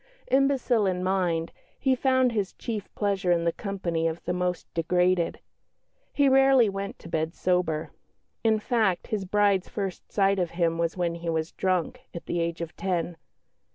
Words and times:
Imbecile 0.31 0.87
in 0.87 1.03
mind, 1.03 1.51
he 1.77 1.93
found 1.93 2.31
his 2.31 2.53
chief 2.53 2.89
pleasure 2.95 3.31
in 3.31 3.43
the 3.43 3.51
company 3.51 4.07
of 4.07 4.19
the 4.25 4.33
most 4.33 4.65
degraded. 4.73 5.39
He 6.11 6.27
rarely 6.27 6.67
went 6.69 6.97
to 6.97 7.07
bed 7.07 7.35
sober 7.35 7.91
in 8.43 8.57
fact, 8.59 9.05
his 9.09 9.25
bride's 9.25 9.69
first 9.69 10.11
sight 10.11 10.39
of 10.39 10.49
him 10.57 10.79
was 10.79 10.97
when 10.97 11.13
he 11.13 11.29
was 11.29 11.51
drunk, 11.51 12.01
at 12.15 12.25
the 12.25 12.39
age 12.39 12.61
of 12.61 12.75
ten. 12.75 13.15